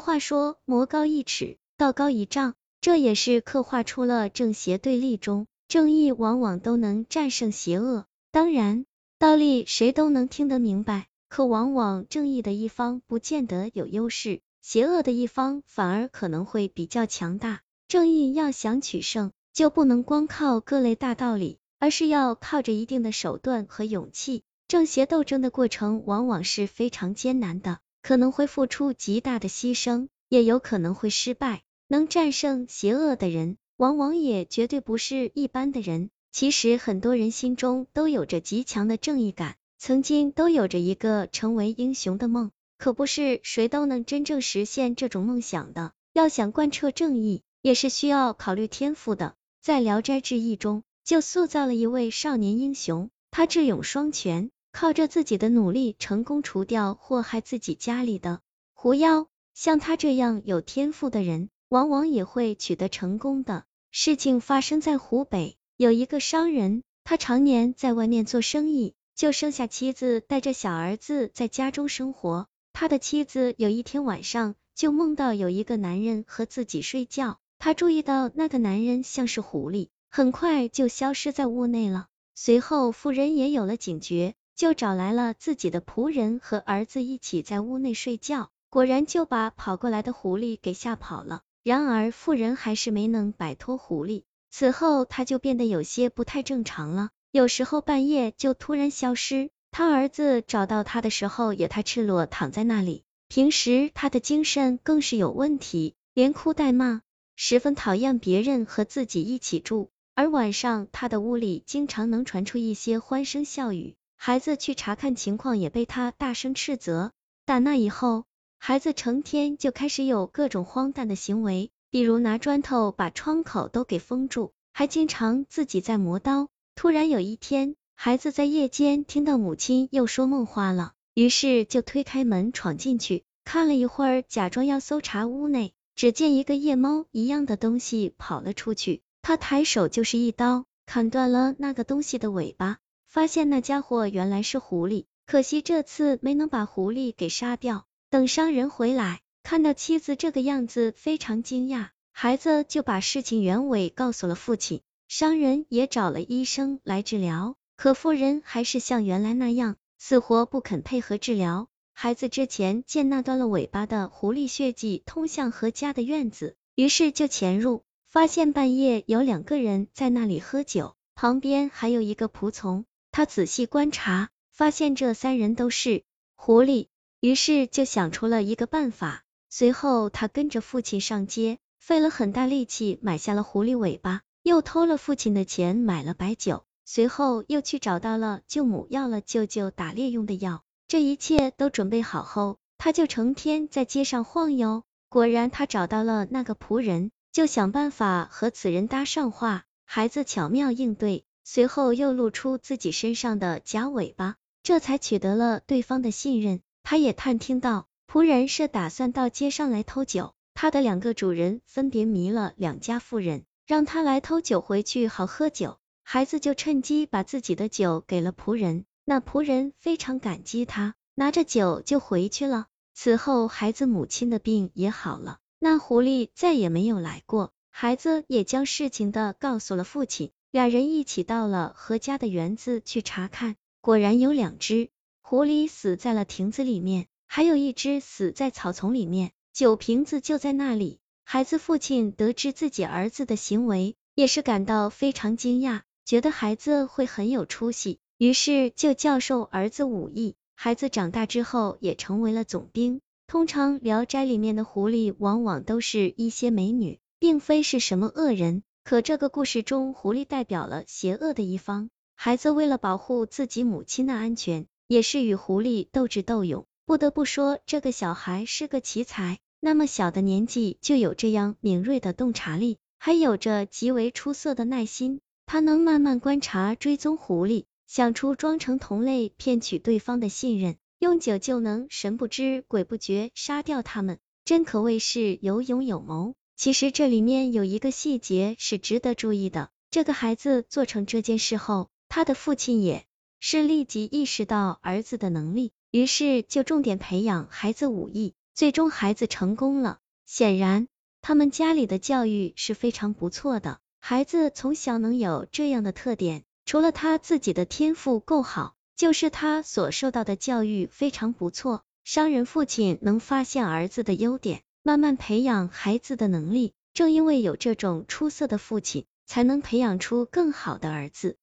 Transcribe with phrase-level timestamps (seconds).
[0.00, 8.06] 话说魔高一尺，道高一丈，这也是刻画出了正邪对立中，正义往往都能战胜邪恶。
[8.30, 8.84] 当然，
[9.18, 17.60] 道理谁都能听得明白，可往往正义的一方不见得有优势，邪恶的一方反而可能会比较强大。
[17.88, 24.42] 正义要想取胜，就不能光靠各类大道理，而是要靠着一定的手段和勇气。
[24.68, 27.78] 正邪斗争的过程往往是非常艰难的，
[28.08, 31.60] 可能会付出极大的牺牲，也有可能会失败。
[31.88, 36.08] 能战胜邪恶的人，往往也绝对不是一般的人。
[36.32, 45.92] 其实很多人心中都有着极强的正义感，曾经都有着一个成为英雄的梦，可不是谁都能真正实现这种梦想的。
[46.14, 49.34] 要想贯彻正义，也是需要考虑天赋的。
[49.60, 54.50] 在《聊斋志异》中，就塑造了一位少年英雄，他智勇双全。
[54.80, 58.42] 靠着自己的努力，成功除掉祸害自己家里的
[58.74, 59.26] 狐妖。
[59.52, 63.64] 像他这样有天赋的人，往往也会取得成功的。
[63.90, 72.46] 事情发生在湖北，有一个商人，他常年在外面做生意，就生下妻子，带着小儿子在家中生活。
[72.72, 82.06] 他的妻子有一天晚上，就梦到有一个男人和自己睡觉，他注意到那个男人像是狐狸，很快就消失在屋内了。
[82.36, 84.36] 随后，妇人也有了警觉。
[84.58, 91.42] 就找来了自己的仆人和儿子一起在屋内睡觉，果然就把跑过来的狐狸给吓跑了。
[91.62, 99.50] 然而妇人还是没能摆脱狐狸，此后他就变得有些不太正常了，有时候半夜就突然消失。
[99.70, 103.04] 他儿子找到他的时候，也他赤裸躺在那里。
[103.28, 107.02] 平时他的精神更是有问题，连哭带骂，
[107.36, 109.90] 十分讨厌别人和自己一起住。
[110.16, 113.94] 而晚上他的屋里经常能传出一些欢声笑语。
[114.20, 117.12] 孩子去查看情况，也被他大声斥责。
[117.46, 118.24] 打那以后，
[118.58, 126.48] 孩子成天就开始有各种荒诞的行为，比如拿砖头把窗口都给封住，还经常自己在磨刀。
[126.74, 142.78] 突然有一天，孩子在夜间听到母亲又说梦话了，于是就推开门闯进去，看了一会儿，假装要搜查屋内，只见一个夜猫一样的东西跑了出去，他抬手就是一刀，砍断了那个东西的尾巴。
[143.08, 147.86] 发现那家伙原来是狐狸，可惜这次没能把狐狸给杀掉。
[148.10, 151.88] 等商人回来，看到妻子这个样子，非常惊讶。
[152.12, 161.68] 孩子就把事情原委告诉了父亲，商人也找了医生来治疗，可妇人还是像原来那样，死活不肯配合治疗。
[161.94, 172.84] 孩子之前见那断了尾巴的狐狸血迹通向何家的院子，于是就潜入，发现半夜有两个人在那里喝酒，旁边还有一个仆从。
[173.18, 176.04] 他仔细观察，发现这三人都是
[176.36, 176.86] 狐狸，
[177.18, 179.24] 于是就想出了一个办法。
[179.50, 190.62] 随后他跟着父亲上街，费了很大力气买下了狐狸尾巴，又偷了父亲的钱买了白酒，随后又去找到了舅母要了舅舅打猎用的药。
[190.86, 194.84] 这一切都准备好后，他就成天在街上晃悠。
[195.08, 199.64] 果然，他找到了那个仆人，就想办法和此人搭上话。
[199.84, 201.24] 孩子巧妙应对。
[201.50, 206.60] 随后又露出自己身上的假尾巴，这才取得了对方的信任。
[206.82, 215.78] 他也探听到仆人是打算到街上来偷酒，他的两个主人分别迷了两家妇人，让他来偷酒回去好喝酒。
[216.02, 222.66] 孩子就趁机把自己的酒给了仆人，那仆人非常感激他，拿着酒就回去了。
[222.92, 227.52] 此后孩子母亲的病也好了，那狐狸再也没有来过。
[227.70, 230.30] 孩子也将事情的告诉了父亲。
[230.50, 234.88] 俩人一起到了何家的园子去查看，果然有两只
[235.20, 241.00] 狐狸死在了亭子里面，还有一只死在草丛里面，酒瓶子就在那里。
[241.24, 250.34] 孩子父亲得知自己儿子的行为，也是感到非常惊讶，觉得孩子会很有出息，于是就教授儿子武艺。
[250.54, 253.02] 孩子长大之后也成为了总兵。
[253.26, 258.62] 通常聊斋里面的狐狸往往都是一些美女，并非是什么恶人。
[258.88, 261.90] 可这个故事中，狐狸代表了邪恶的一方。
[262.14, 266.64] 孩子为了保护自己母亲的安全，也是与狐狸斗智斗勇。
[266.86, 275.20] 不得不说，这个小孩是个奇才，那么小的年纪就有这样敏锐的洞察力，还有着极为出色的耐心。
[275.44, 286.32] 他能慢慢观察、追踪狐狸，想出装成同类骗取对方的信任，用酒就能神不知鬼不觉杀掉他们，真可谓是有勇有谋。
[286.58, 293.06] 其实这里面有一个细节是值得注意的，这个孩子做成这件事后，他的父亲也
[293.38, 300.00] 是立即意识到儿子的能力，于是就重点培养孩子武艺，最终孩子成功了。
[300.26, 300.88] 显然，
[301.22, 303.78] 他们家里的教育是非常不错的。
[304.00, 311.84] 孩子从小能有这样的特点，除了他自己的天赋够好，就是他所受到的教育非常不错。
[312.02, 316.72] 商人父亲能发现儿子的优点，慢慢培养孩子的能力。
[316.94, 321.36] 正因为有这种出色的父亲，才能培养出更好的儿子。